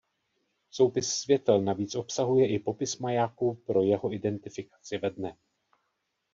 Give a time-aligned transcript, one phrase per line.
[0.69, 5.37] Soupis světel navíc obsahuje i popis majáku pro jeho identifikaci ve dne.